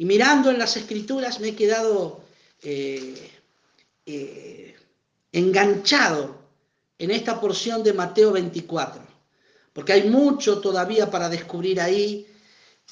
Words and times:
Y 0.00 0.06
mirando 0.06 0.50
en 0.50 0.58
las 0.58 0.78
escrituras 0.78 1.40
me 1.40 1.48
he 1.48 1.54
quedado 1.54 2.22
eh, 2.62 3.30
eh, 4.06 4.74
enganchado 5.30 6.38
en 6.98 7.10
esta 7.10 7.38
porción 7.38 7.82
de 7.82 7.92
Mateo 7.92 8.32
24, 8.32 9.02
porque 9.74 9.92
hay 9.92 10.08
mucho 10.08 10.58
todavía 10.58 11.10
para 11.10 11.28
descubrir 11.28 11.82
ahí. 11.82 12.26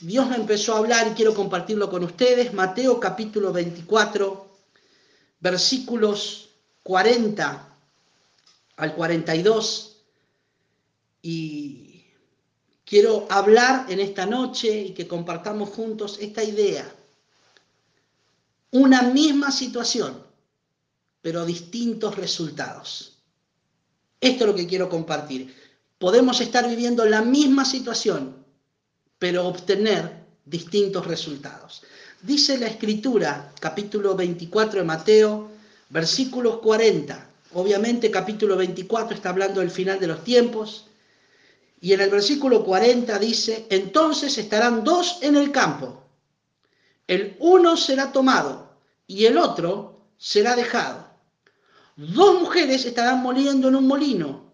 Dios 0.02 0.28
me 0.28 0.36
empezó 0.36 0.74
a 0.74 0.80
hablar 0.80 1.08
y 1.10 1.14
quiero 1.14 1.32
compartirlo 1.32 1.88
con 1.88 2.04
ustedes. 2.04 2.52
Mateo 2.52 3.00
capítulo 3.00 3.54
24, 3.54 4.46
versículos 5.40 6.50
40 6.82 7.74
al 8.76 8.94
42. 8.94 9.96
Y 11.22 12.04
quiero 12.84 13.26
hablar 13.30 13.86
en 13.88 13.98
esta 14.00 14.26
noche 14.26 14.82
y 14.82 14.90
que 14.92 15.08
compartamos 15.08 15.70
juntos 15.70 16.18
esta 16.20 16.44
idea. 16.44 16.96
Una 18.70 19.02
misma 19.02 19.50
situación, 19.50 20.22
pero 21.22 21.46
distintos 21.46 22.16
resultados. 22.16 23.18
Esto 24.20 24.44
es 24.44 24.50
lo 24.50 24.54
que 24.54 24.66
quiero 24.66 24.88
compartir. 24.88 25.54
Podemos 25.98 26.40
estar 26.40 26.68
viviendo 26.68 27.04
la 27.06 27.22
misma 27.22 27.64
situación, 27.64 28.44
pero 29.18 29.46
obtener 29.46 30.24
distintos 30.44 31.06
resultados. 31.06 31.82
Dice 32.22 32.58
la 32.58 32.66
escritura, 32.66 33.52
capítulo 33.60 34.14
24 34.16 34.80
de 34.80 34.86
Mateo, 34.86 35.50
versículos 35.88 36.58
40. 36.58 37.26
Obviamente 37.54 38.10
capítulo 38.10 38.56
24 38.56 39.16
está 39.16 39.30
hablando 39.30 39.60
del 39.60 39.70
final 39.70 39.98
de 39.98 40.08
los 40.08 40.24
tiempos. 40.24 40.86
Y 41.80 41.92
en 41.92 42.00
el 42.00 42.10
versículo 42.10 42.64
40 42.64 43.18
dice, 43.18 43.66
entonces 43.70 44.36
estarán 44.36 44.82
dos 44.84 45.18
en 45.22 45.36
el 45.36 45.52
campo. 45.52 46.07
El 47.08 47.36
uno 47.40 47.76
será 47.76 48.12
tomado 48.12 48.76
y 49.06 49.24
el 49.24 49.38
otro 49.38 50.04
será 50.18 50.54
dejado. 50.54 51.08
Dos 51.96 52.40
mujeres 52.40 52.84
estarán 52.84 53.22
moliendo 53.22 53.68
en 53.68 53.76
un 53.76 53.88
molino. 53.88 54.52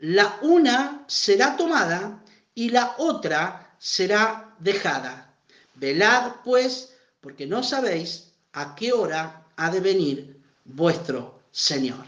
La 0.00 0.38
una 0.42 1.04
será 1.06 1.56
tomada 1.56 2.22
y 2.54 2.70
la 2.70 2.96
otra 2.98 3.74
será 3.78 4.54
dejada. 4.58 5.32
Velad, 5.74 6.32
pues, 6.44 6.94
porque 7.20 7.46
no 7.46 7.62
sabéis 7.62 8.32
a 8.52 8.74
qué 8.74 8.92
hora 8.92 9.46
ha 9.56 9.70
de 9.70 9.80
venir 9.80 10.42
vuestro 10.64 11.40
Señor. 11.52 12.04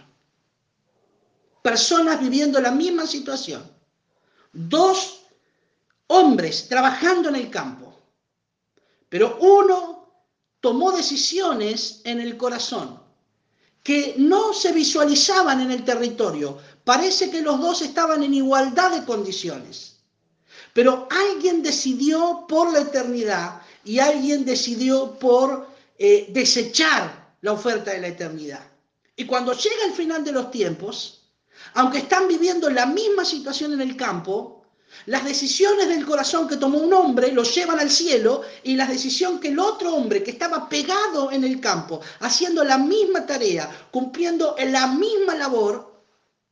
Personas 1.62 2.20
viviendo 2.20 2.60
la 2.60 2.72
misma 2.72 3.06
situación. 3.06 3.62
Dos 4.52 5.22
hombres 6.08 6.68
trabajando 6.68 7.28
en 7.28 7.36
el 7.36 7.48
campo. 7.48 7.93
Pero 9.14 9.38
uno 9.38 10.12
tomó 10.58 10.90
decisiones 10.90 12.00
en 12.02 12.20
el 12.20 12.36
corazón 12.36 13.00
que 13.80 14.16
no 14.18 14.52
se 14.52 14.72
visualizaban 14.72 15.60
en 15.60 15.70
el 15.70 15.84
territorio. 15.84 16.58
Parece 16.82 17.30
que 17.30 17.40
los 17.40 17.60
dos 17.60 17.80
estaban 17.82 18.24
en 18.24 18.34
igualdad 18.34 18.90
de 18.90 19.04
condiciones. 19.04 20.00
Pero 20.72 21.06
alguien 21.12 21.62
decidió 21.62 22.44
por 22.48 22.72
la 22.72 22.80
eternidad 22.80 23.62
y 23.84 24.00
alguien 24.00 24.44
decidió 24.44 25.16
por 25.16 25.68
eh, 25.96 26.26
desechar 26.30 27.36
la 27.42 27.52
oferta 27.52 27.92
de 27.92 28.00
la 28.00 28.08
eternidad. 28.08 28.68
Y 29.14 29.26
cuando 29.26 29.52
llega 29.52 29.84
el 29.86 29.92
final 29.92 30.24
de 30.24 30.32
los 30.32 30.50
tiempos, 30.50 31.22
aunque 31.74 31.98
están 31.98 32.26
viviendo 32.26 32.68
la 32.68 32.86
misma 32.86 33.24
situación 33.24 33.74
en 33.74 33.80
el 33.80 33.96
campo, 33.96 34.63
las 35.06 35.24
decisiones 35.24 35.88
del 35.88 36.06
corazón 36.06 36.48
que 36.48 36.56
tomó 36.56 36.78
un 36.78 36.92
hombre 36.92 37.32
los 37.32 37.54
llevan 37.54 37.78
al 37.78 37.90
cielo 37.90 38.42
y 38.62 38.74
la 38.74 38.86
decisión 38.86 39.38
que 39.38 39.48
el 39.48 39.58
otro 39.58 39.94
hombre 39.94 40.22
que 40.22 40.30
estaba 40.30 40.68
pegado 40.68 41.30
en 41.30 41.44
el 41.44 41.60
campo, 41.60 42.00
haciendo 42.20 42.64
la 42.64 42.78
misma 42.78 43.26
tarea, 43.26 43.88
cumpliendo 43.90 44.56
la 44.58 44.86
misma 44.86 45.34
labor, 45.34 45.92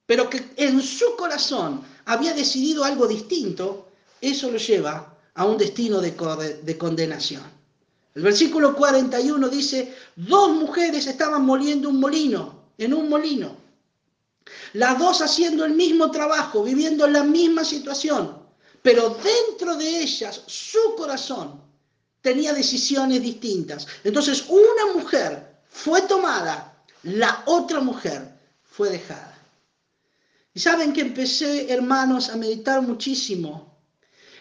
pero 0.04 0.28
que 0.28 0.52
en 0.56 0.82
su 0.82 1.16
corazón 1.16 1.82
había 2.04 2.34
decidido 2.34 2.84
algo 2.84 3.06
distinto, 3.06 3.88
eso 4.20 4.50
lo 4.50 4.58
lleva 4.58 5.16
a 5.34 5.44
un 5.46 5.56
destino 5.56 6.00
de, 6.00 6.10
de 6.62 6.78
condenación. 6.78 7.42
El 8.14 8.22
versículo 8.22 8.76
41 8.76 9.48
dice, 9.48 9.96
dos 10.16 10.50
mujeres 10.50 11.06
estaban 11.06 11.46
moliendo 11.46 11.88
un 11.88 11.98
molino, 11.98 12.64
en 12.76 12.92
un 12.92 13.08
molino. 13.08 13.56
Las 14.74 14.98
dos 14.98 15.22
haciendo 15.22 15.64
el 15.64 15.72
mismo 15.72 16.10
trabajo, 16.10 16.62
viviendo 16.62 17.06
la 17.06 17.22
misma 17.22 17.64
situación, 17.64 18.41
pero 18.82 19.10
dentro 19.10 19.76
de 19.76 20.00
ellas 20.02 20.42
su 20.46 20.94
corazón 20.96 21.60
tenía 22.20 22.52
decisiones 22.52 23.22
distintas. 23.22 23.86
Entonces 24.04 24.44
una 24.48 24.92
mujer 24.94 25.56
fue 25.70 26.02
tomada, 26.02 26.84
la 27.04 27.42
otra 27.46 27.80
mujer 27.80 28.36
fue 28.64 28.90
dejada. 28.90 29.38
Y 30.54 30.60
saben 30.60 30.92
que 30.92 31.00
empecé, 31.00 31.72
hermanos, 31.72 32.28
a 32.28 32.36
meditar 32.36 32.82
muchísimo 32.82 33.78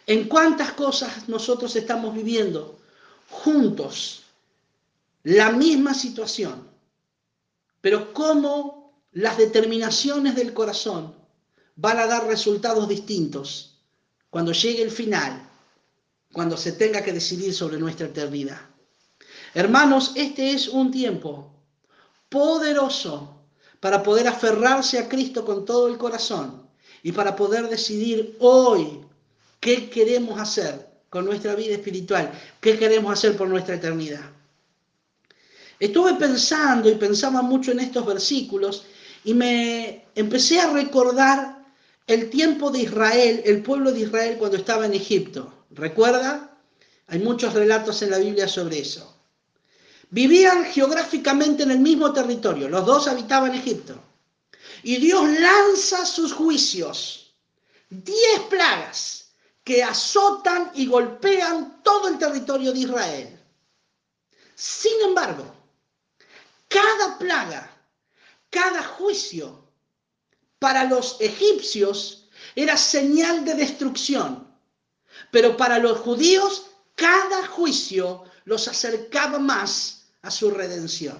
en 0.08 0.28
cuántas 0.28 0.74
cosas 0.74 1.30
nosotros 1.30 1.76
estamos 1.76 2.14
viviendo 2.14 2.80
juntos, 3.30 4.24
la 5.24 5.52
misma 5.52 5.94
situación, 5.94 6.68
pero 7.80 8.14
cómo 8.14 8.92
las 9.14 9.38
determinaciones 9.38 10.36
del 10.36 10.54
corazón 10.54 11.16
van 11.76 12.00
a 12.00 12.08
dar 12.08 12.28
resultados 12.28 12.90
distintos 12.90 13.71
cuando 14.32 14.54
llegue 14.54 14.82
el 14.82 14.90
final, 14.90 15.48
cuando 16.32 16.58
se 16.58 16.72
tenga 16.72 17.04
que 17.04 17.14
decidir 17.14 17.54
sobre 17.54 17.78
nuestra 17.78 18.08
eternidad. 18.08 18.62
Hermanos, 19.54 20.14
este 20.16 20.54
es 20.54 20.70
un 20.70 20.90
tiempo 20.90 21.54
poderoso 22.30 23.36
para 23.82 24.02
poder 24.02 24.30
aferrarse 24.30 24.98
a 24.98 25.10
Cristo 25.10 25.44
con 25.44 25.66
todo 25.66 25.90
el 25.90 25.98
corazón 25.98 26.66
y 27.04 27.12
para 27.12 27.36
poder 27.36 27.68
decidir 27.68 28.38
hoy 28.40 29.02
qué 29.60 29.90
queremos 29.90 30.40
hacer 30.40 30.90
con 31.10 31.26
nuestra 31.26 31.54
vida 31.56 31.74
espiritual, 31.74 32.32
qué 32.62 32.80
queremos 32.80 33.12
hacer 33.12 33.36
por 33.36 33.50
nuestra 33.50 33.76
eternidad. 33.76 34.32
Estuve 35.78 36.14
pensando 36.14 36.90
y 36.90 36.96
pensaba 36.96 37.42
mucho 37.42 37.74
en 37.74 37.82
estos 37.82 38.06
versículos 38.06 38.86
y 39.26 39.34
me 39.34 40.06
empecé 40.16 40.62
a 40.62 40.72
recordar 40.72 41.61
el 42.08 42.30
tiempo 42.30 42.72
de 42.72 42.80
Israel, 42.80 43.42
el 43.46 43.62
pueblo 43.62 43.92
de 43.92 44.02
Israel 44.02 44.38
cuando 44.38 44.58
estaba 44.58 44.86
en 44.86 44.94
Egipto. 44.94 45.66
¿Recuerda? 45.72 46.58
Hay 47.08 47.20
muchos 47.20 47.54
relatos 47.54 48.02
en 48.02 48.12
la 48.12 48.18
Biblia 48.18 48.48
sobre 48.48 48.80
eso. 48.80 49.16
Vivían 50.10 50.66
geográficamente 50.66 51.64
en 51.64 51.72
el 51.72 51.80
mismo 51.80 52.12
territorio, 52.12 52.68
los 52.68 52.86
dos 52.86 53.08
habitaban 53.08 53.56
Egipto. 53.56 54.02
Y 54.84 54.98
Dios 54.98 55.30
lanza 55.40 56.06
sus 56.06 56.34
juicios, 56.34 57.34
diez 57.90 58.40
plagas 58.50 59.32
que 59.64 59.84
azotan 59.84 60.72
y 60.74 60.88
golpean 60.88 61.82
todo 61.84 62.08
el 62.08 62.18
territorio 62.18 62.74
de 62.74 62.80
Israel. 62.80 63.40
Sin 64.56 65.02
embargo, 65.02 65.46
cada 66.68 67.18
plaga 67.18 67.72
cada 68.52 68.84
juicio 68.84 69.61
para 70.62 70.84
los 70.84 71.18
egipcios 71.20 72.30
era 72.56 72.78
señal 72.78 73.44
de 73.44 73.56
destrucción, 73.56 74.48
pero 75.32 75.58
para 75.58 75.80
los 75.80 75.98
judíos 75.98 76.68
cada 76.94 77.48
juicio 77.48 78.26
los 78.46 78.68
acercaba 78.68 79.40
más 79.40 80.04
a 80.22 80.30
su 80.30 80.52
redención. 80.52 81.18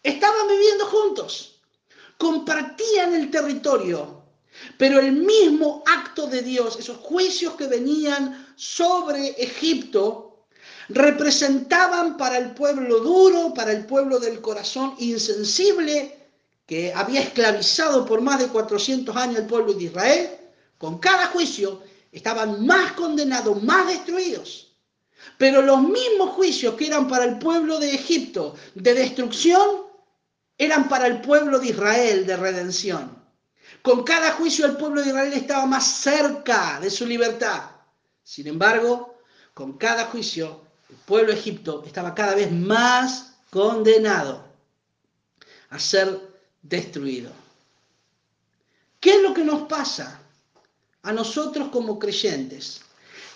Estaban 0.00 0.46
viviendo 0.46 0.86
juntos, 0.86 1.60
compartían 2.18 3.16
el 3.16 3.32
territorio, 3.32 4.22
pero 4.78 5.00
el 5.00 5.10
mismo 5.10 5.82
acto 5.84 6.28
de 6.28 6.42
Dios, 6.42 6.78
esos 6.78 6.98
juicios 6.98 7.54
que 7.54 7.66
venían 7.66 8.54
sobre 8.54 9.30
Egipto, 9.42 10.46
representaban 10.90 12.16
para 12.16 12.38
el 12.38 12.54
pueblo 12.54 13.00
duro, 13.00 13.52
para 13.52 13.72
el 13.72 13.86
pueblo 13.86 14.20
del 14.20 14.40
corazón 14.40 14.94
insensible, 14.98 16.15
que 16.66 16.92
había 16.92 17.22
esclavizado 17.22 18.04
por 18.04 18.20
más 18.20 18.40
de 18.40 18.48
400 18.48 19.16
años 19.16 19.36
al 19.38 19.46
pueblo 19.46 19.72
de 19.72 19.84
Israel, 19.84 20.30
con 20.78 20.98
cada 20.98 21.28
juicio 21.28 21.82
estaban 22.12 22.66
más 22.66 22.92
condenados, 22.92 23.62
más 23.62 23.86
destruidos. 23.86 24.76
Pero 25.38 25.62
los 25.62 25.80
mismos 25.80 26.30
juicios 26.30 26.74
que 26.74 26.86
eran 26.88 27.08
para 27.08 27.24
el 27.24 27.38
pueblo 27.38 27.78
de 27.78 27.94
Egipto 27.94 28.56
de 28.74 28.94
destrucción, 28.94 29.86
eran 30.58 30.88
para 30.88 31.06
el 31.06 31.20
pueblo 31.20 31.58
de 31.58 31.68
Israel 31.68 32.26
de 32.26 32.36
redención. 32.36 33.16
Con 33.82 34.04
cada 34.04 34.32
juicio 34.32 34.66
el 34.66 34.76
pueblo 34.76 35.02
de 35.02 35.08
Israel 35.08 35.32
estaba 35.32 35.66
más 35.66 35.86
cerca 35.86 36.80
de 36.80 36.90
su 36.90 37.06
libertad. 37.06 37.70
Sin 38.22 38.46
embargo, 38.46 39.18
con 39.54 39.76
cada 39.76 40.06
juicio 40.06 40.62
el 40.88 40.96
pueblo 40.96 41.32
de 41.32 41.38
Egipto 41.38 41.82
estaba 41.86 42.14
cada 42.14 42.34
vez 42.34 42.50
más 42.50 43.36
condenado 43.50 44.44
a 45.70 45.78
ser 45.78 46.35
destruido. 46.68 47.32
¿Qué 49.00 49.16
es 49.16 49.22
lo 49.22 49.34
que 49.34 49.44
nos 49.44 49.68
pasa 49.68 50.20
a 51.02 51.12
nosotros 51.12 51.68
como 51.68 51.98
creyentes? 51.98 52.80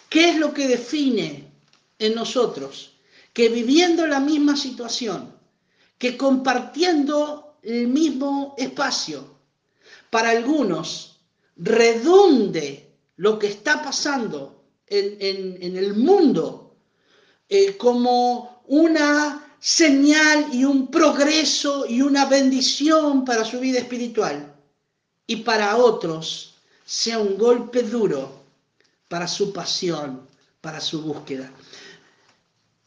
¿Qué 0.08 0.30
es 0.30 0.36
lo 0.36 0.52
que 0.52 0.66
define 0.66 1.50
en 1.98 2.14
nosotros 2.14 2.94
que 3.32 3.48
viviendo 3.48 4.06
la 4.06 4.20
misma 4.20 4.56
situación, 4.56 5.32
que 5.98 6.16
compartiendo 6.16 7.58
el 7.62 7.86
mismo 7.86 8.54
espacio, 8.58 9.38
para 10.10 10.30
algunos 10.30 11.20
redunde 11.56 12.90
lo 13.16 13.38
que 13.38 13.46
está 13.46 13.82
pasando 13.82 14.64
en, 14.86 15.76
el 15.76 15.94
mundo 15.94 16.74
eh, 17.48 17.76
como 17.76 18.62
una 18.66 19.49
señal 19.60 20.48
y 20.52 20.64
un 20.64 20.90
progreso 20.90 21.84
y 21.86 22.00
una 22.00 22.24
bendición 22.24 23.24
para 23.24 23.44
su 23.44 23.60
vida 23.60 23.78
espiritual 23.78 24.54
y 25.26 25.36
para 25.36 25.76
otros 25.76 26.54
sea 26.84 27.18
un 27.18 27.36
golpe 27.36 27.82
duro 27.82 28.40
para 29.06 29.28
su 29.28 29.52
pasión, 29.52 30.26
para 30.60 30.80
su 30.80 31.02
búsqueda. 31.02 31.52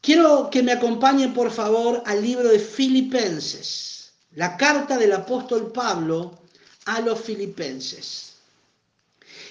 Quiero 0.01 0.49
que 0.49 0.63
me 0.63 0.73
acompañen 0.73 1.33
por 1.33 1.51
favor 1.51 2.03
al 2.05 2.21
libro 2.21 2.49
de 2.49 2.59
Filipenses, 2.59 4.11
la 4.35 4.57
carta 4.57 4.97
del 4.97 5.13
apóstol 5.13 5.71
Pablo 5.71 6.39
a 6.85 6.99
los 6.99 7.21
filipenses. 7.21 8.33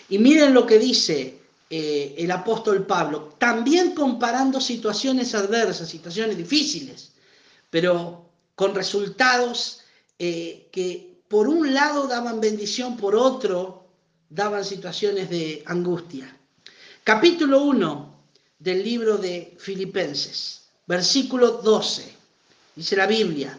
Y 0.09 0.19
miren 0.19 0.53
lo 0.53 0.67
que 0.67 0.79
dice 0.79 1.42
eh, 1.75 2.17
el 2.19 2.31
apóstol 2.31 2.85
Pablo, 2.85 3.33
también 3.39 3.95
comparando 3.95 4.61
situaciones 4.61 5.35
adversas, 5.35 5.89
situaciones 5.89 6.37
difíciles, 6.37 7.13
pero 7.71 8.29
con 8.55 8.75
resultados 8.75 9.81
eh, 10.19 10.69
que 10.71 11.23
por 11.29 11.49
un 11.49 11.73
lado 11.73 12.07
daban 12.07 12.43
bendición, 12.43 12.99
por 12.99 13.17
otro 13.17 13.87
daban 14.29 14.67
situaciones 14.67 15.31
de 15.31 15.63
angustia. 15.65 16.37
Capítulo 17.05 17.63
1 17.63 18.17
del 18.59 18.85
libro 18.85 19.17
de 19.17 19.57
Filipenses, 19.59 20.65
versículo 20.87 21.53
12, 21.53 22.05
dice 22.77 22.97
la 22.97 23.07
Biblia, 23.07 23.59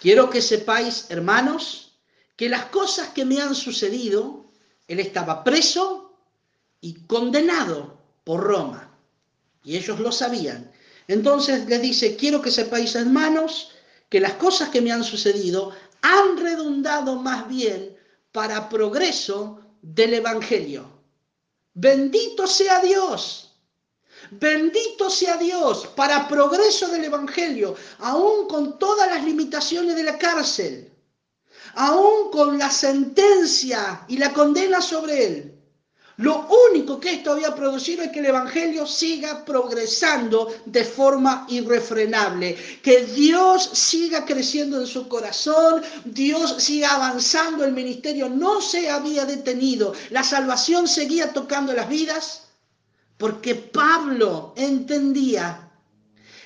quiero 0.00 0.30
que 0.30 0.40
sepáis, 0.40 1.10
hermanos, 1.10 1.92
que 2.36 2.48
las 2.48 2.64
cosas 2.64 3.08
que 3.08 3.26
me 3.26 3.42
han 3.42 3.54
sucedido, 3.54 4.46
él 4.88 4.98
estaba 4.98 5.44
preso 5.44 6.03
y 6.84 6.92
condenado 7.06 7.96
por 8.24 8.42
Roma, 8.42 8.94
y 9.64 9.74
ellos 9.74 9.98
lo 10.00 10.12
sabían. 10.12 10.70
Entonces 11.08 11.66
les 11.66 11.80
dice, 11.80 12.14
quiero 12.14 12.42
que 12.42 12.50
sepáis, 12.50 12.94
hermanos, 12.94 13.70
que 14.10 14.20
las 14.20 14.34
cosas 14.34 14.68
que 14.68 14.82
me 14.82 14.92
han 14.92 15.02
sucedido 15.02 15.72
han 16.02 16.36
redundado 16.36 17.16
más 17.16 17.48
bien 17.48 17.96
para 18.32 18.68
progreso 18.68 19.60
del 19.80 20.12
Evangelio. 20.12 20.86
Bendito 21.72 22.46
sea 22.46 22.80
Dios. 22.82 23.56
Bendito 24.32 25.08
sea 25.08 25.38
Dios 25.38 25.86
para 25.96 26.28
progreso 26.28 26.88
del 26.88 27.04
Evangelio, 27.04 27.76
aún 28.00 28.46
con 28.46 28.78
todas 28.78 29.08
las 29.08 29.24
limitaciones 29.24 29.96
de 29.96 30.02
la 30.02 30.18
cárcel, 30.18 30.92
aún 31.76 32.30
con 32.30 32.58
la 32.58 32.70
sentencia 32.70 34.04
y 34.06 34.18
la 34.18 34.34
condena 34.34 34.82
sobre 34.82 35.26
él. 35.26 35.53
Lo 36.18 36.46
único 36.70 37.00
que 37.00 37.14
esto 37.14 37.32
había 37.32 37.54
producido 37.56 38.04
es 38.04 38.12
que 38.12 38.20
el 38.20 38.26
Evangelio 38.26 38.86
siga 38.86 39.44
progresando 39.44 40.54
de 40.64 40.84
forma 40.84 41.44
irrefrenable, 41.48 42.56
que 42.82 43.04
Dios 43.04 43.70
siga 43.72 44.24
creciendo 44.24 44.80
en 44.80 44.86
su 44.86 45.08
corazón, 45.08 45.82
Dios 46.04 46.62
siga 46.62 46.94
avanzando, 46.94 47.64
el 47.64 47.72
ministerio 47.72 48.28
no 48.28 48.60
se 48.60 48.88
había 48.88 49.24
detenido, 49.24 49.92
la 50.10 50.22
salvación 50.22 50.86
seguía 50.86 51.32
tocando 51.32 51.72
las 51.72 51.88
vidas, 51.88 52.42
porque 53.18 53.56
Pablo 53.56 54.54
entendía 54.56 55.68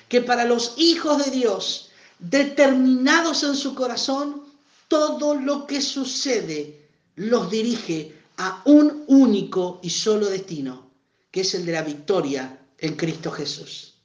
que 0.07 0.21
para 0.21 0.45
los 0.45 0.73
hijos 0.77 1.23
de 1.23 1.29
Dios, 1.29 1.91
determinados 2.17 3.43
en 3.43 3.55
su 3.55 3.75
corazón, 3.75 4.45
todo 4.87 5.35
lo 5.35 5.67
que 5.67 5.79
sucede 5.79 6.89
los 7.15 7.51
dirige 7.51 8.18
a 8.39 8.61
un 8.65 9.03
único 9.07 9.81
y 9.83 9.89
solo 9.89 10.27
destino, 10.27 10.91
que 11.29 11.41
es 11.41 11.53
el 11.55 11.65
de 11.65 11.73
la 11.73 11.81
victoria 11.81 12.57
en 12.77 12.95
Cristo 12.95 13.31
Jesús. 13.31 13.95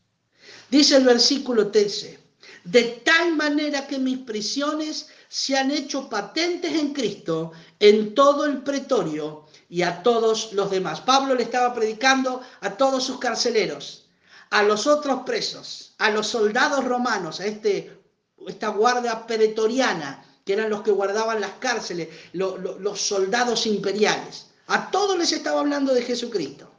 Dice 0.69 0.97
el 0.97 1.05
versículo 1.05 1.71
13, 1.71 2.19
de 2.65 2.83
tal 3.05 3.37
manera 3.37 3.87
que 3.87 3.97
mis 3.97 4.19
prisiones 4.19 5.07
se 5.29 5.57
han 5.57 5.71
hecho 5.71 6.09
patentes 6.09 6.73
en 6.73 6.93
Cristo 6.93 7.53
en 7.79 8.13
todo 8.13 8.45
el 8.45 8.65
pretorio 8.65 9.47
y 9.69 9.83
a 9.83 10.03
todos 10.03 10.53
los 10.53 10.69
demás. 10.69 11.01
Pablo 11.01 11.37
le 11.37 11.45
estaba 11.45 11.73
predicando 11.73 12.41
a 12.61 12.77
todos 12.77 13.05
sus 13.05 13.21
carceleros, 13.21 14.09
a 14.51 14.65
los 14.65 14.89
otros 14.89 15.21
presos, 15.25 15.95
a 15.99 16.11
los 16.11 16.27
soldados 16.27 16.85
romanos, 16.85 17.39
a 17.39 17.47
este, 17.47 18.03
esta 18.49 18.69
guardia 18.69 19.29
pretoriana 19.29 20.25
que 20.45 20.53
eran 20.53 20.71
los 20.71 20.83
que 20.83 20.91
guardaban 20.91 21.41
las 21.41 21.53
cárceles, 21.53 22.09
los 22.33 23.01
soldados 23.01 23.67
imperiales. 23.67 24.47
A 24.67 24.91
todos 24.91 25.19
les 25.19 25.33
estaba 25.33 25.61
hablando 25.61 25.95
de 25.95 26.03
Jesucristo. 26.03 26.71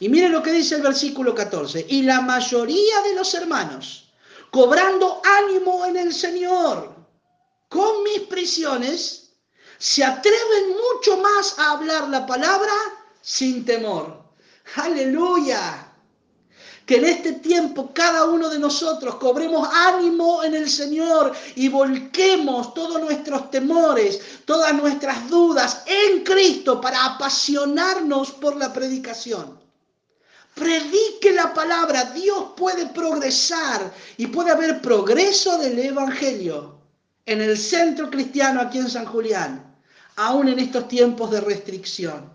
Y 0.00 0.08
miren 0.08 0.32
lo 0.32 0.42
que 0.42 0.52
dice 0.52 0.76
el 0.76 0.82
versículo 0.82 1.34
14. 1.34 1.86
Y 1.88 2.02
la 2.02 2.20
mayoría 2.20 3.02
de 3.02 3.14
los 3.14 3.34
hermanos, 3.34 4.10
cobrando 4.50 5.20
ánimo 5.24 5.84
en 5.86 5.96
el 5.96 6.14
Señor, 6.14 6.94
con 7.68 8.02
mis 8.04 8.20
prisiones, 8.20 9.30
se 9.78 10.04
atreven 10.04 10.70
mucho 10.70 11.18
más 11.18 11.58
a 11.58 11.72
hablar 11.72 12.08
la 12.08 12.26
palabra 12.26 12.72
sin 13.20 13.64
temor. 13.64 14.22
Aleluya 14.76 15.87
que 16.88 16.96
en 16.96 17.04
este 17.04 17.32
tiempo 17.34 17.90
cada 17.92 18.24
uno 18.24 18.48
de 18.48 18.58
nosotros 18.58 19.16
cobremos 19.16 19.68
ánimo 19.70 20.42
en 20.42 20.54
el 20.54 20.70
Señor 20.70 21.34
y 21.54 21.68
volquemos 21.68 22.72
todos 22.72 22.98
nuestros 23.02 23.50
temores, 23.50 24.18
todas 24.46 24.72
nuestras 24.72 25.28
dudas 25.28 25.82
en 25.84 26.24
Cristo 26.24 26.80
para 26.80 27.04
apasionarnos 27.04 28.32
por 28.32 28.56
la 28.56 28.72
predicación. 28.72 29.60
Predique 30.54 31.32
la 31.32 31.52
palabra, 31.52 32.04
Dios 32.04 32.52
puede 32.56 32.86
progresar 32.86 33.92
y 34.16 34.26
puede 34.28 34.50
haber 34.50 34.80
progreso 34.80 35.58
del 35.58 35.78
Evangelio 35.78 36.78
en 37.26 37.42
el 37.42 37.58
centro 37.58 38.08
cristiano 38.08 38.62
aquí 38.62 38.78
en 38.78 38.88
San 38.88 39.04
Julián, 39.04 39.76
aún 40.16 40.48
en 40.48 40.58
estos 40.58 40.88
tiempos 40.88 41.30
de 41.32 41.42
restricción. 41.42 42.32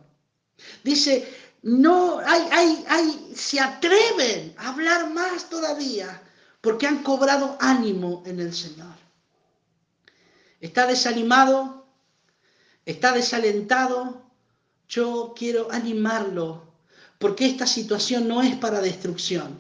Dice, 0.83 1.27
no 1.63 2.19
hay, 2.19 2.41
hay, 2.51 2.85
hay, 2.89 3.31
se 3.35 3.59
atreven 3.59 4.53
a 4.57 4.69
hablar 4.69 5.11
más 5.13 5.49
todavía 5.49 6.21
porque 6.59 6.87
han 6.87 7.03
cobrado 7.03 7.57
ánimo 7.59 8.21
en 8.25 8.41
el 8.41 8.53
Señor. 8.53 8.93
Está 10.59 10.85
desanimado, 10.85 11.87
está 12.85 13.13
desalentado. 13.13 14.29
Yo 14.89 15.33
quiero 15.37 15.71
animarlo 15.71 16.73
porque 17.17 17.45
esta 17.45 17.65
situación 17.65 18.27
no 18.27 18.41
es 18.41 18.55
para 18.57 18.81
destrucción. 18.81 19.57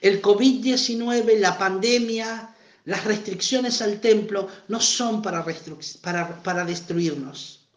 El 0.00 0.22
COVID-19, 0.22 1.38
la 1.40 1.58
pandemia, 1.58 2.54
las 2.84 3.04
restricciones 3.04 3.82
al 3.82 4.00
templo 4.00 4.48
no 4.68 4.80
son 4.80 5.22
para, 5.22 5.44
para, 6.02 6.42
para 6.44 6.64
destruirnos. 6.64 7.68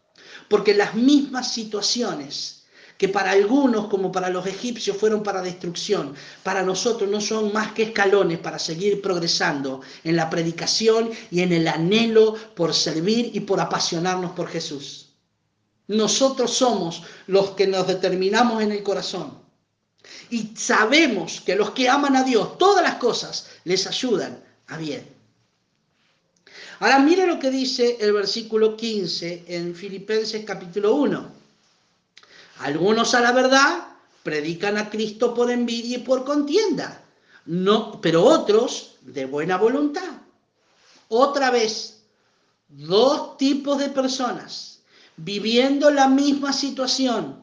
Porque 0.48 0.74
las 0.74 0.94
mismas 0.94 1.52
situaciones 1.52 2.59
que 3.00 3.08
para 3.08 3.30
algunos 3.30 3.86
como 3.86 4.12
para 4.12 4.28
los 4.28 4.46
egipcios 4.46 4.94
fueron 4.94 5.22
para 5.22 5.40
destrucción, 5.40 6.14
para 6.42 6.62
nosotros 6.62 7.08
no 7.08 7.18
son 7.18 7.50
más 7.50 7.72
que 7.72 7.84
escalones 7.84 8.38
para 8.40 8.58
seguir 8.58 9.00
progresando 9.00 9.80
en 10.04 10.16
la 10.16 10.28
predicación 10.28 11.08
y 11.30 11.40
en 11.40 11.54
el 11.54 11.66
anhelo 11.66 12.34
por 12.54 12.74
servir 12.74 13.30
y 13.32 13.40
por 13.40 13.58
apasionarnos 13.58 14.32
por 14.32 14.48
Jesús. 14.48 15.14
Nosotros 15.88 16.52
somos 16.52 17.02
los 17.26 17.52
que 17.52 17.66
nos 17.66 17.86
determinamos 17.86 18.62
en 18.62 18.70
el 18.70 18.82
corazón 18.82 19.38
y 20.28 20.52
sabemos 20.54 21.40
que 21.40 21.56
los 21.56 21.70
que 21.70 21.88
aman 21.88 22.16
a 22.16 22.22
Dios, 22.22 22.58
todas 22.58 22.82
las 22.84 22.96
cosas 22.96 23.46
les 23.64 23.86
ayudan 23.86 24.44
a 24.66 24.76
bien. 24.76 25.08
Ahora 26.80 26.98
mire 26.98 27.26
lo 27.26 27.38
que 27.38 27.50
dice 27.50 27.96
el 27.98 28.12
versículo 28.12 28.76
15 28.76 29.44
en 29.48 29.74
Filipenses 29.74 30.44
capítulo 30.44 30.96
1. 30.96 31.39
Algunos 32.60 33.14
a 33.14 33.20
la 33.20 33.32
verdad 33.32 33.88
predican 34.22 34.78
a 34.78 34.90
Cristo 34.90 35.34
por 35.34 35.50
envidia 35.50 35.98
y 35.98 36.02
por 36.02 36.24
contienda, 36.24 37.02
no, 37.46 38.00
pero 38.00 38.24
otros 38.24 38.96
de 39.00 39.24
buena 39.24 39.56
voluntad. 39.56 40.20
Otra 41.08 41.50
vez, 41.50 42.02
dos 42.68 43.36
tipos 43.36 43.78
de 43.78 43.88
personas 43.88 44.70
viviendo 45.24 45.90
la 45.90 46.08
misma 46.08 46.52
situación. 46.52 47.42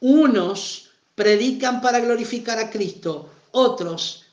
Unos 0.00 0.90
predican 1.14 1.80
para 1.80 2.00
glorificar 2.00 2.58
a 2.58 2.70
Cristo, 2.70 3.30
otros 3.52 4.24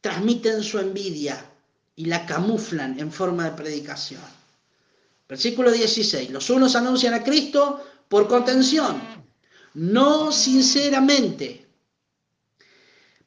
transmiten 0.00 0.62
su 0.62 0.78
envidia 0.78 1.44
y 1.96 2.06
la 2.06 2.26
camuflan 2.26 2.98
en 2.98 3.12
forma 3.12 3.44
de 3.44 3.50
predicación. 3.52 4.22
Versículo 5.28 5.70
16. 5.70 6.30
Los 6.30 6.50
unos 6.50 6.74
anuncian 6.76 7.14
a 7.14 7.22
Cristo 7.22 7.84
por 8.08 8.28
contención, 8.28 9.00
no 9.74 10.32
sinceramente, 10.32 11.66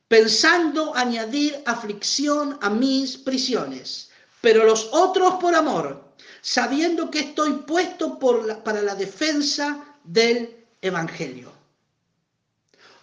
pensando 0.07 0.95
añadir 0.95 1.61
aflicción 1.65 2.57
a 2.61 2.69
mis 2.69 3.17
prisiones, 3.17 4.09
pero 4.41 4.65
los 4.65 4.89
otros 4.91 5.35
por 5.35 5.55
amor, 5.55 6.13
sabiendo 6.41 7.09
que 7.09 7.19
estoy 7.19 7.53
puesto 7.67 8.19
para 8.19 8.81
la 8.81 8.95
defensa 8.95 9.97
del 10.03 10.65
Evangelio. 10.81 11.51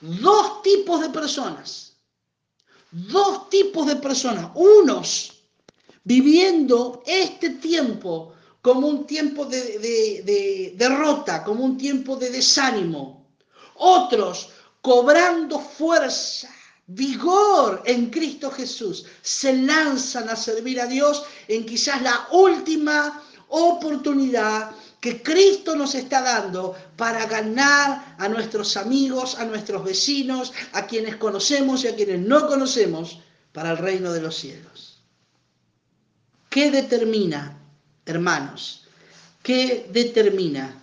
Dos 0.00 0.62
tipos 0.62 1.00
de 1.00 1.10
personas, 1.10 1.96
dos 2.90 3.48
tipos 3.48 3.86
de 3.86 3.96
personas, 3.96 4.50
unos 4.54 5.40
viviendo 6.04 7.02
este 7.06 7.50
tiempo 7.50 8.34
como 8.62 8.88
un 8.88 9.06
tiempo 9.06 9.44
de, 9.46 10.74
derrota, 10.76 11.42
como 11.44 11.64
un 11.64 11.78
tiempo 11.78 12.16
de 12.16 12.30
desánimo. 12.30 13.19
Otros 13.82 14.48
cobrando 14.80 15.58
fuerza, 15.58 16.48
vigor 16.86 17.82
en 17.84 18.10
Cristo 18.10 18.50
Jesús, 18.50 19.04
se 19.22 19.52
lanzan 19.56 20.28
a 20.28 20.36
servir 20.36 20.80
a 20.80 20.86
Dios 20.86 21.24
en 21.48 21.66
quizás 21.66 22.02
la 22.02 22.28
última 22.32 23.22
oportunidad 23.48 24.70
que 25.00 25.22
Cristo 25.22 25.74
nos 25.74 25.94
está 25.94 26.20
dando 26.20 26.76
para 26.96 27.26
ganar 27.26 28.16
a 28.18 28.28
nuestros 28.28 28.76
amigos, 28.76 29.36
a 29.38 29.44
nuestros 29.44 29.84
vecinos, 29.84 30.52
a 30.72 30.86
quienes 30.86 31.16
conocemos 31.16 31.84
y 31.84 31.88
a 31.88 31.96
quienes 31.96 32.20
no 32.20 32.46
conocemos 32.46 33.18
para 33.52 33.72
el 33.72 33.78
reino 33.78 34.12
de 34.12 34.20
los 34.20 34.36
cielos. 34.36 35.02
¿Qué 36.48 36.70
determina 36.70 37.60
hermanos, 38.10 38.86
¿qué 39.42 39.88
determina 39.90 40.79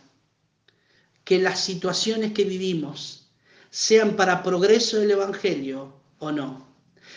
que 1.27 1.39
las 1.39 1.59
situaciones 1.59 2.31
que 2.31 2.45
vivimos 2.45 3.27
sean 3.69 4.15
para 4.15 4.41
progreso 4.41 4.97
del 4.97 5.11
Evangelio 5.11 5.93
o 6.19 6.31
no? 6.31 6.65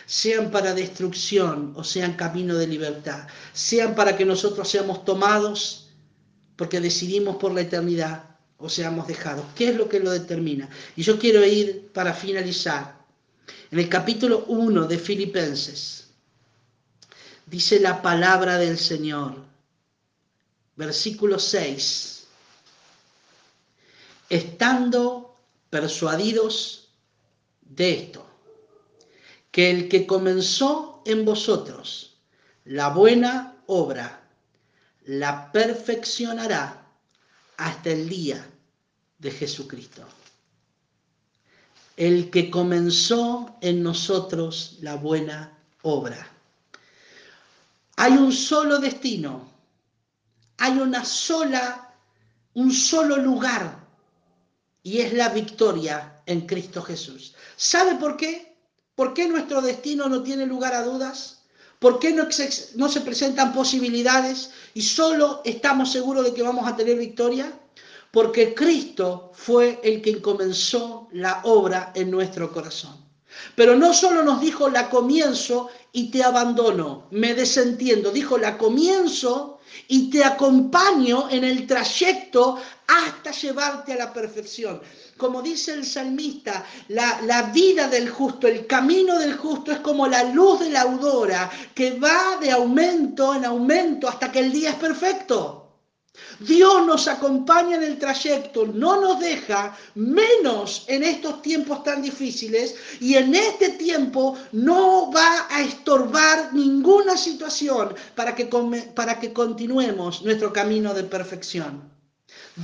Sean 0.05 0.51
para 0.51 0.75
destrucción 0.75 1.75
o 1.77 1.85
sean 1.85 2.15
camino 2.15 2.57
de 2.57 2.67
libertad, 2.67 3.29
sean 3.53 3.95
para 3.95 4.17
que 4.17 4.25
nosotros 4.25 4.69
seamos 4.69 5.05
tomados 5.05 5.91
porque 6.57 6.81
decidimos 6.81 7.37
por 7.37 7.53
la 7.53 7.61
eternidad 7.61 8.37
o 8.59 8.69
seamos 8.69 9.07
dejados. 9.07 9.45
¿Qué 9.55 9.69
es 9.69 9.77
lo 9.77 9.89
que 9.89 10.01
lo 10.01 10.11
determina? 10.11 10.69
Y 10.97 11.05
yo 11.05 11.17
quiero 11.17 11.47
ir 11.47 11.93
para 11.93 12.13
finalizar 12.13 13.07
en 13.71 13.79
el 13.79 13.89
capítulo 13.89 14.45
1 14.49 14.89
de 14.89 14.99
Filipenses. 14.99 16.09
Dice 17.47 17.79
la 17.79 18.03
palabra 18.03 18.59
del 18.59 18.77
Señor 18.77 19.37
versículo 20.75 21.39
6, 21.39 22.20
estando 24.31 25.37
persuadidos 25.69 26.95
de 27.61 27.93
esto, 27.93 28.27
que 29.51 29.71
el 29.71 29.89
que 29.91 30.07
comenzó 30.07 31.03
en 31.05 31.27
vosotros 31.27 32.17
la 32.65 32.89
buena 32.89 33.63
obra, 33.67 34.27
la 35.05 35.53
perfeccionará 35.53 36.87
hasta 37.59 37.91
el 37.91 38.09
día 38.09 38.49
de 39.19 39.31
Jesucristo. 39.31 40.07
El 41.99 42.31
que 42.31 42.51
comenzó 42.51 43.59
en 43.61 43.83
nosotros 43.83 44.79
la 44.81 44.95
buena 44.95 45.59
obra. 45.83 46.27
Hay 47.97 48.13
un 48.13 48.33
solo 48.33 48.79
destino 48.79 49.51
hay 50.61 50.77
una 50.79 51.05
sola, 51.07 51.91
un 52.53 52.71
solo 52.71 53.17
lugar 53.17 53.79
y 54.83 54.99
es 55.01 55.13
la 55.13 55.29
victoria 55.29 56.23
en 56.27 56.43
Cristo 56.43 56.83
Jesús. 56.83 57.35
¿Sabe 57.57 57.97
por 57.97 58.17
qué? 58.17 58.57
¿Por 58.95 59.15
qué 59.15 59.29
nuestro 59.29 59.63
destino 59.63 60.09
no 60.09 60.23
tiene 60.23 60.47
lugar 60.47 60.75
a 60.75 60.83
dudas? 60.83 61.41
¿Por 61.79 61.99
qué 61.99 62.13
no 62.13 62.31
se, 62.31 63.01
presentan 63.01 63.55
posibilidades 63.55 64.51
y 64.75 64.83
solo 64.83 65.41
estamos 65.47 65.91
seguros 65.91 66.25
de 66.25 66.35
que 66.35 66.43
vamos 66.43 66.69
a 66.69 66.77
tener 66.77 66.99
victoria? 66.99 67.59
Porque 68.11 68.55
Cristo 68.55 69.33
fue 69.35 69.81
el 69.83 70.03
que 70.03 70.21
comenzó 70.21 71.09
la 71.13 71.41
obra 71.45 71.93
en 71.95 72.11
nuestro 72.11 72.53
corazón. 72.53 73.03
Pero 73.55 73.77
no 73.77 73.95
solo 73.95 74.23
nos 74.23 74.41
dijo 74.41 74.69
la 74.69 74.91
comienzo 74.91 75.71
y 75.93 76.11
te 76.11 76.23
abandono, 76.23 77.07
me 77.11 77.35
desentiendo, 77.35 78.11
dijo 78.11 78.37
la 78.37 78.59
comienzo 78.59 79.60
y 79.89 80.11
te 80.11 80.25
acompaño 80.25 81.29
en 81.31 81.45
el 81.45 81.67
trayecto 81.67 82.61
hasta 82.87 83.31
llevarte 83.31 83.93
a 83.93 83.97
la 83.97 84.13
perfección. 84.13 84.81
Como 85.17 85.43
dice 85.43 85.73
el 85.73 85.85
salmista, 85.85 86.65
la, 86.89 87.21
la, 87.23 87.43
vida 87.43 87.89
del 87.89 88.09
justo, 88.09 88.49
el 88.49 88.67
camino 88.67 89.19
del 89.19 89.37
justo 89.37 89.73
es 89.73 89.79
como 89.81 90.07
la 90.07 90.25
luz 90.25 90.61
de 90.61 90.71
la 90.71 90.83
aurora 90.83 91.51
que 91.75 91.99
va 91.99 92.39
de 92.41 92.51
aumento 92.51 93.35
en 93.35 93.45
aumento 93.45 94.09
hasta 94.09 94.33
que 94.33 94.41
el 94.41 94.53
día 94.53 94.71
es 94.71 94.77
perfecto. 94.77 95.60
Dios 96.41 96.87
nos 96.87 97.07
acompaña 97.07 97.77
en 97.77 97.83
el 97.83 97.99
trayecto, 97.99 98.67
no 98.67 98.99
nos 98.99 99.21
deja, 99.21 99.77
menos 99.95 100.85
en 100.87 101.03
estos 101.03 101.43
tiempos 101.43 101.85
tan 101.85 102.01
difíciles, 102.01 102.77
y 102.99 103.15
en 103.17 103.35
este 103.35 103.71
tiempo 103.71 104.39
no 104.53 105.13
va 105.13 105.47
a 105.51 105.61
estorbar 105.61 106.55
ninguna 106.55 107.19
situación 107.19 107.95
para 108.15 108.35
que, 108.35 108.47
para 108.95 109.21
que 109.21 109.35
continuemos 109.35 110.23
nuestro 110.23 110.51
camino 110.51 110.95
de 110.95 111.05
perfección. 111.05 111.91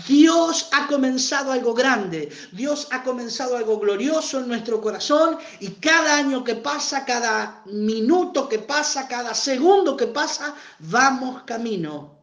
Dios 0.09 0.69
ha 0.73 0.87
comenzado 0.87 1.53
algo 1.53 1.75
grande, 1.75 2.31
Dios 2.53 2.89
ha 2.91 3.03
comenzado 3.03 3.59
algo 3.59 3.79
glorioso 3.79 4.41
en 4.41 4.49
nuestro 4.49 4.81
corazón 4.81 5.37
y 5.61 5.69
cada 5.73 6.17
año 6.17 6.43
que 6.43 6.55
pasa, 6.55 7.05
cada 7.05 7.63
minuto 7.67 8.49
que 8.49 8.59
pasa, 8.59 9.07
cada 9.07 9.35
segundo 9.35 9.97
que 9.97 10.07
pasa, 10.07 10.55
vamos 10.79 11.43
camino 11.45 12.16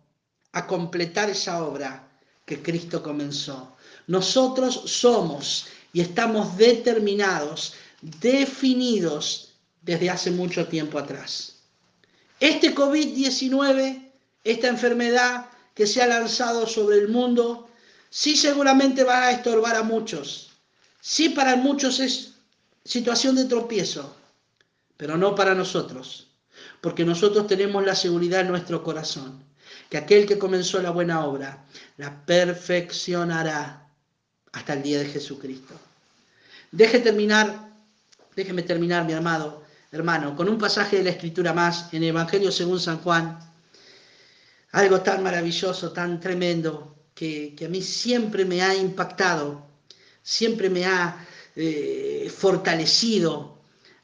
a 0.53 0.67
completar 0.67 1.29
esa 1.29 1.63
obra 1.63 2.07
que 2.45 2.61
Cristo 2.61 3.03
comenzó. 3.03 3.75
Nosotros 4.07 4.83
somos 4.85 5.65
y 5.91 6.01
estamos 6.01 6.57
determinados, 6.57 7.73
definidos 8.01 9.53
desde 9.81 10.09
hace 10.09 10.31
mucho 10.31 10.67
tiempo 10.67 10.97
atrás. 10.97 11.57
Este 12.39 12.73
COVID-19, 12.75 14.11
esta 14.43 14.67
enfermedad 14.67 15.47
que 15.73 15.87
se 15.87 16.01
ha 16.01 16.07
lanzado 16.07 16.67
sobre 16.67 16.97
el 16.97 17.09
mundo, 17.09 17.69
sí 18.09 18.35
seguramente 18.35 19.03
va 19.03 19.27
a 19.27 19.31
estorbar 19.31 19.75
a 19.75 19.83
muchos. 19.83 20.51
Sí 21.01 21.29
para 21.29 21.55
muchos 21.55 21.99
es 21.99 22.33
situación 22.85 23.35
de 23.35 23.45
tropiezo, 23.45 24.15
pero 24.97 25.17
no 25.17 25.35
para 25.35 25.55
nosotros, 25.55 26.27
porque 26.81 27.05
nosotros 27.05 27.47
tenemos 27.47 27.83
la 27.85 27.95
seguridad 27.95 28.41
en 28.41 28.49
nuestro 28.49 28.83
corazón 28.83 29.43
que 29.93 29.99
aquel 29.99 30.25
que 30.25 30.39
comenzó 30.39 30.81
la 30.81 30.89
buena 30.89 31.23
obra 31.23 31.65
la 31.97 32.25
perfeccionará 32.25 33.87
hasta 34.51 34.73
el 34.73 34.81
día 34.81 34.97
de 34.97 35.05
Jesucristo. 35.05 35.75
Deje 36.71 36.97
terminar, 36.97 37.69
déjeme 38.35 38.63
terminar, 38.63 39.05
mi 39.05 39.13
amado 39.13 39.63
hermano, 39.91 40.35
con 40.35 40.49
un 40.49 40.57
pasaje 40.57 40.97
de 40.97 41.03
la 41.03 41.11
Escritura 41.11 41.53
más 41.53 41.93
en 41.93 42.01
el 42.01 42.09
Evangelio 42.09 42.51
según 42.51 42.79
San 42.79 42.97
Juan. 43.03 43.37
Algo 44.71 45.01
tan 45.01 45.21
maravilloso, 45.21 45.91
tan 45.91 46.19
tremendo, 46.19 46.95
que, 47.13 47.55
a 47.63 47.69
mí 47.69 47.83
siempre 47.83 48.45
me 48.45 48.63
ha 48.63 48.73
impactado, 48.73 49.63
siempre 50.23 50.71
me 50.71 50.87
ha 50.87 51.23
eh, 51.55 52.33
fortalecido, 52.35 53.59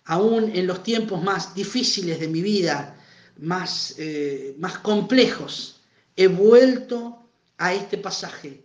aún 0.05 0.51
en 0.55 0.67
los 0.67 0.83
tiempos 0.83 1.23
más 1.23 1.55
difíciles 1.55 2.19
de 2.19 2.27
mi 2.27 2.43
vida, 2.43 2.95
más, 3.39 3.95
eh, 3.97 4.53
más 4.59 4.77
complejos, 4.77 5.78
he 6.19 6.27
vuelto 6.27 7.29
a 7.57 7.73
este 7.73 7.97
pasaje 7.97 8.61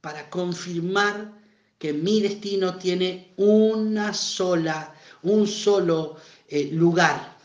para 0.00 0.30
confirmar 0.30 1.38
que 1.78 1.92
mi 1.92 2.22
destino 2.22 2.78
tiene 2.78 3.34
una 3.36 4.14
sola, 4.14 4.94
un 5.22 5.46
solo 5.46 6.16
eh, 6.48 6.70
lugar, 6.72 7.36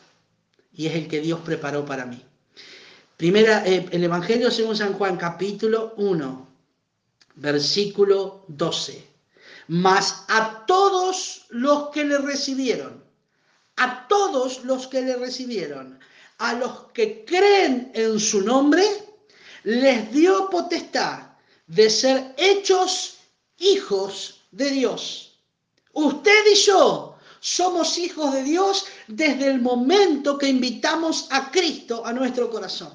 y 0.74 0.88
es 0.88 0.96
el 0.96 1.10
que 1.10 1.20
Dios 1.20 1.42
preparó 1.42 1.84
para 1.84 2.06
mí. 2.06 2.24
Primera, 3.18 3.68
eh, 3.68 3.86
el 3.92 4.06
Evangelio 4.06 4.50
según 4.50 4.78
San 4.78 4.94
Juan, 4.94 5.18
capítulo 5.18 5.94
1, 5.98 6.48
versículo 7.36 8.46
12. 8.48 9.06
Mas 9.68 10.24
a 10.30 10.64
todos 10.66 11.48
los 11.50 11.90
que 11.90 12.06
le 12.06 12.18
recibieron, 12.20 13.04
a 13.76 14.08
todos 14.08 14.64
los 14.64 14.88
que 14.88 15.02
le 15.02 15.18
recibieron, 15.18 16.00
a 16.38 16.54
los 16.54 16.86
que 16.94 17.26
creen 17.26 17.92
en 17.94 18.22
su 18.22 18.40
nombre, 18.40 18.86
les 19.63 20.12
dio 20.12 20.50
potestad 20.50 21.34
de 21.67 21.89
ser 21.89 22.34
hechos 22.38 23.17
hijos 23.58 24.41
de 24.51 24.70
Dios. 24.72 25.39
Usted 25.93 26.46
y 26.51 26.55
yo 26.55 27.15
somos 27.39 27.98
hijos 27.98 28.34
de 28.34 28.43
Dios 28.43 28.86
desde 29.08 29.48
el 29.48 29.62
momento 29.62 30.38
que 30.38 30.48
invitamos 30.48 31.27
a 31.29 31.51
Cristo 31.51 32.05
a 32.05 32.13
nuestro 32.13 32.50
corazón, 32.50 32.93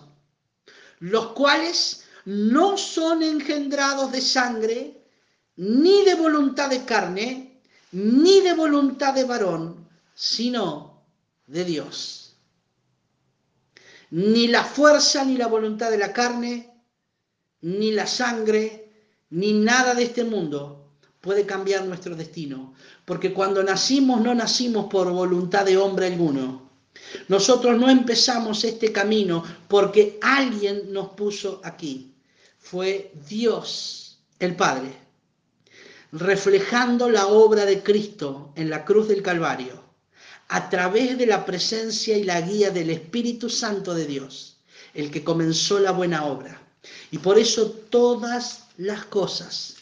los 1.01 1.33
cuales 1.33 2.05
no 2.25 2.77
son 2.77 3.23
engendrados 3.23 4.13
de 4.13 4.21
sangre, 4.21 5.05
ni 5.57 6.05
de 6.05 6.15
voluntad 6.15 6.71
de 6.71 6.85
carne, 6.85 7.61
ni 7.93 8.41
de 8.41 8.55
voluntad 8.55 9.15
de 9.15 9.25
varón, 9.25 9.89
sino 10.15 11.03
de 11.47 11.65
Dios. 11.65 12.28
Ni 14.11 14.49
la 14.49 14.65
fuerza 14.65 15.25
ni 15.25 15.37
la 15.37 15.47
voluntad 15.47 15.91
de 15.91 15.99
la 15.99 16.13
carne, 16.13 16.71
ni 17.61 17.93
la 17.93 18.07
sangre, 18.07 18.91
ni 19.31 19.53
nada 19.53 19.95
de 19.95 20.05
este 20.05 20.25
mundo 20.25 20.79
puede 21.21 21.45
cambiar 21.45 21.85
nuestro 21.85 22.17
destino. 22.17 22.75
Porque 23.05 23.33
cuando 23.33 23.63
nacimos 23.63 24.21
no 24.21 24.35
nacimos 24.35 24.87
por 24.91 25.11
voluntad 25.11 25.65
de 25.65 25.77
hombre 25.77 26.07
alguno. 26.07 26.69
Nosotros 27.29 27.79
no 27.79 27.89
empezamos 27.89 28.65
este 28.65 28.93
camino 28.93 29.45
porque 29.69 30.19
alguien 30.23 30.93
nos 30.93 31.11
puso 31.11 31.61
aquí. 31.65 32.15
Fue 32.59 33.13
Dios, 33.29 34.19
el 34.39 34.57
Padre, 34.57 34.93
reflejando 36.13 37.09
la 37.09 37.29
obra 37.29 37.65
de 37.65 37.83
Cristo 37.83 38.53
en 38.57 38.69
la 38.69 38.85
cruz 38.85 39.09
del 39.09 39.23
Calvario, 39.23 39.78
a 40.49 40.71
través 40.71 41.19
de 41.19 41.27
la 41.27 41.45
presencia 41.45 42.17
y 42.17 42.25
la 42.25 42.41
guía 42.41 42.71
del 42.71 42.91
Espíritu 42.91 43.51
Santo 43.51 43.95
de 43.95 44.07
Dios, 44.07 44.57
el 44.95 45.11
que 45.11 45.23
comenzó 45.23 45.79
la 45.79 45.93
buena 45.93 46.25
obra. 46.25 46.61
Y 47.11 47.19
por 47.19 47.39
eso 47.39 47.71
todas 47.71 48.65
las 48.79 49.05
cosas, 49.05 49.77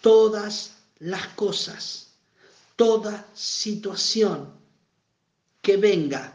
todas 0.00 0.72
las 0.98 1.28
cosas, 1.28 2.08
toda 2.76 3.26
situación 3.34 4.52
que 5.60 5.76
venga, 5.76 6.34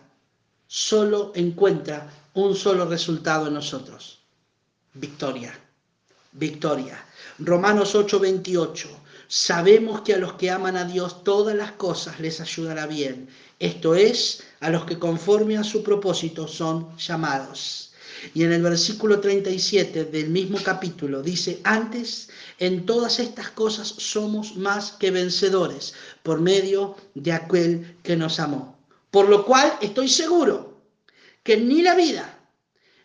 solo 0.67 1.31
encuentra 1.35 2.11
un 2.33 2.55
solo 2.55 2.85
resultado 2.85 3.47
en 3.47 3.53
nosotros. 3.55 4.19
Victoria, 4.93 5.53
victoria. 6.33 7.03
Romanos 7.39 7.95
8:28. 7.95 8.87
Sabemos 9.35 10.01
que 10.01 10.13
a 10.13 10.19
los 10.19 10.33
que 10.33 10.51
aman 10.51 10.77
a 10.77 10.85
Dios 10.85 11.23
todas 11.23 11.55
las 11.55 11.71
cosas 11.71 12.19
les 12.19 12.39
ayudará 12.39 12.85
bien. 12.85 13.29
Esto 13.57 13.95
es, 13.95 14.43
a 14.59 14.69
los 14.69 14.85
que 14.85 14.99
conforme 14.99 15.57
a 15.57 15.63
su 15.63 15.81
propósito 15.81 16.47
son 16.47 16.95
llamados. 16.97 17.93
Y 18.35 18.43
en 18.43 18.53
el 18.53 18.61
versículo 18.61 19.19
37 19.19 20.05
del 20.05 20.29
mismo 20.29 20.59
capítulo 20.61 21.23
dice, 21.23 21.59
antes 21.63 22.29
en 22.59 22.85
todas 22.85 23.19
estas 23.19 23.49
cosas 23.49 23.87
somos 23.87 24.55
más 24.55 24.91
que 24.91 25.09
vencedores 25.09 25.95
por 26.21 26.39
medio 26.39 26.95
de 27.15 27.31
aquel 27.31 27.97
que 28.03 28.15
nos 28.15 28.39
amó. 28.39 28.77
Por 29.09 29.29
lo 29.29 29.45
cual 29.45 29.73
estoy 29.81 30.09
seguro 30.09 30.79
que 31.41 31.57
ni 31.57 31.81
la 31.81 31.95
vida, 31.95 32.37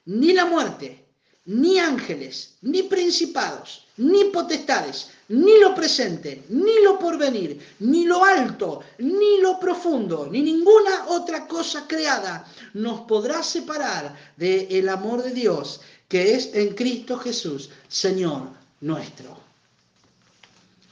ni 0.04 0.34
la 0.34 0.44
muerte, 0.44 1.07
ni 1.48 1.78
ángeles, 1.78 2.56
ni 2.60 2.82
principados, 2.82 3.86
ni 3.96 4.24
potestades, 4.26 5.08
ni 5.28 5.58
lo 5.60 5.74
presente, 5.74 6.44
ni 6.50 6.82
lo 6.84 6.98
porvenir, 6.98 7.58
ni 7.80 8.04
lo 8.04 8.22
alto, 8.22 8.82
ni 8.98 9.40
lo 9.40 9.58
profundo, 9.58 10.28
ni 10.30 10.42
ninguna 10.42 11.06
otra 11.08 11.46
cosa 11.46 11.86
creada 11.88 12.44
nos 12.74 13.00
podrá 13.00 13.42
separar 13.42 14.14
del 14.36 14.88
amor 14.90 15.22
de 15.22 15.30
Dios 15.30 15.80
que 16.06 16.34
es 16.34 16.54
en 16.54 16.74
Cristo 16.74 17.18
Jesús, 17.18 17.70
Señor 17.88 18.50
nuestro. 18.82 19.38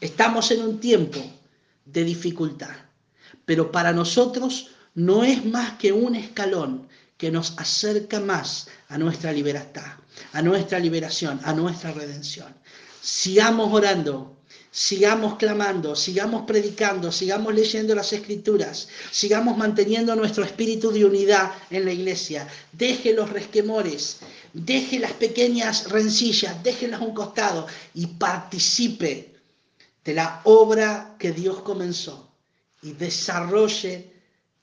Estamos 0.01 0.51
en 0.53 0.63
un 0.63 0.81
tiempo 0.81 1.21
de 1.85 2.03
dificultad, 2.03 2.77
pero 3.45 3.71
para 3.71 3.93
nosotros 3.93 4.71
no 4.95 5.23
es 5.23 5.45
más 5.45 5.77
que 5.79 5.93
un 5.93 6.15
escalón 6.15 6.89
que 7.17 7.31
nos 7.31 7.55
acerca 7.59 8.21
más 8.21 8.69
a 8.89 8.99
nuestra 8.99 9.33
libertad, 9.33 9.93
a 10.33 10.43
nuestra 10.43 10.79
liberación, 10.79 11.41
a 11.45 11.53
nuestra 11.53 11.93
redención. 11.93 12.55
Sigamos 13.01 13.73
orando, 13.73 14.37
sigamos 14.71 15.37
clamando, 15.37 15.97
sigamos 15.97 16.45
predicando, 16.47 17.11
sigamos 17.11 17.55
leyendo 17.55 17.95
las 17.95 18.13
escrituras, 18.13 18.89
sigamos 19.11 19.57
manteniendo 19.57 20.15
nuestro 20.15 20.45
espíritu 20.45 20.91
de 20.91 21.05
unidad 21.05 21.53
en 21.71 21.87
la 21.87 21.93
iglesia. 21.93 22.47
Deje 22.73 23.15
los 23.15 23.31
resquemores, 23.31 24.19
deje 24.53 24.99
las 24.99 25.13
pequeñas 25.13 25.89
rencillas, 25.91 26.63
déjelas 26.63 27.01
a 27.01 27.05
un 27.05 27.15
costado 27.15 27.67
y 27.95 28.07
participe 28.07 29.35
de 30.05 30.15
la 30.15 30.43
obra 30.45 31.17
que 31.19 31.33
Dios 31.33 31.63
comenzó 31.63 32.31
y 32.83 32.93
desarrolle 32.93 34.16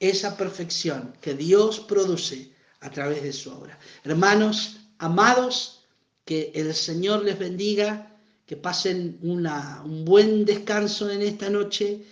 esa 0.09 0.35
perfección 0.35 1.13
que 1.21 1.33
Dios 1.33 1.79
produce 1.79 2.51
a 2.81 2.89
través 2.89 3.23
de 3.23 3.31
su 3.31 3.51
obra. 3.51 3.79
Hermanos, 4.03 4.77
amados, 4.97 5.85
que 6.25 6.51
el 6.55 6.73
Señor 6.73 7.23
les 7.23 7.39
bendiga 7.39 8.17
que 8.45 8.57
pasen 8.57 9.17
un 9.21 10.05
buen 10.05 10.45
descanso 10.45 11.09
en 11.09 11.21
esta 11.21 11.49
noche 11.49 12.05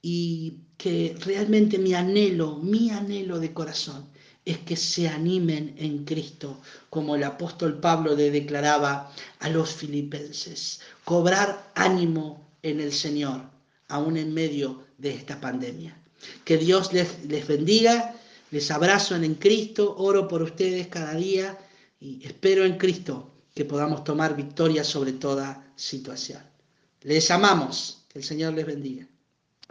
y 0.00 0.60
que 0.78 1.14
realmente 1.20 1.78
mi 1.78 1.94
anhelo, 1.94 2.56
mi 2.56 2.90
anhelo 2.90 3.38
de 3.38 3.52
corazón 3.52 4.08
es 4.44 4.58
que 4.58 4.76
se 4.76 5.08
animen 5.08 5.74
en 5.76 6.04
Cristo, 6.04 6.62
como 6.88 7.16
el 7.16 7.24
apóstol 7.24 7.80
Pablo 7.80 8.14
le 8.14 8.30
declaraba 8.30 9.12
a 9.40 9.48
los 9.50 9.72
filipenses, 9.72 10.80
cobrar 11.04 11.72
ánimo 11.74 12.56
en 12.62 12.80
el 12.80 12.92
Señor, 12.92 13.50
aún 13.88 14.16
en 14.16 14.32
medio 14.32 14.84
de 14.98 15.10
esta 15.10 15.40
pandemia. 15.40 16.00
Que 16.44 16.56
Dios 16.56 16.92
les, 16.92 17.24
les 17.26 17.46
bendiga, 17.46 18.14
les 18.50 18.70
abrazo 18.70 19.16
en 19.16 19.34
Cristo, 19.34 19.94
oro 19.98 20.28
por 20.28 20.42
ustedes 20.42 20.88
cada 20.88 21.14
día 21.14 21.58
y 22.00 22.24
espero 22.26 22.64
en 22.64 22.78
Cristo 22.78 23.32
que 23.54 23.64
podamos 23.64 24.04
tomar 24.04 24.36
victoria 24.36 24.84
sobre 24.84 25.12
toda 25.12 25.72
situación. 25.76 26.42
Les 27.02 27.30
amamos. 27.30 28.04
Que 28.08 28.18
el 28.20 28.24
Señor 28.24 28.54
les 28.54 28.66
bendiga. 28.66 29.06